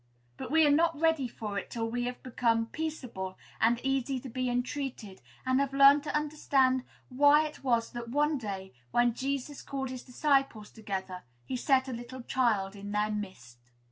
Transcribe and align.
But 0.35 0.49
we 0.49 0.65
are 0.65 0.71
not 0.71 0.99
ready 0.99 1.27
for 1.27 1.59
it 1.59 1.69
till 1.69 1.87
we 1.87 2.05
have 2.05 2.23
become 2.23 2.65
peaceable 2.65 3.37
and 3.59 3.79
easy 3.83 4.19
to 4.21 4.29
be 4.29 4.49
entreated, 4.49 5.21
and 5.45 5.59
have 5.59 5.75
learned 5.75 6.01
to 6.05 6.15
understand 6.17 6.85
why 7.09 7.45
it 7.45 7.63
was 7.63 7.91
that 7.91 8.09
one 8.09 8.39
day, 8.39 8.73
when 8.89 9.13
Jesus 9.13 9.61
called 9.61 9.91
his 9.91 10.01
disciples 10.01 10.71
together, 10.71 11.21
he 11.45 11.55
set 11.55 11.87
a 11.87 11.93
little 11.93 12.23
child 12.23 12.75
in 12.75 12.91
their 12.93 13.11
midst. 13.11 13.59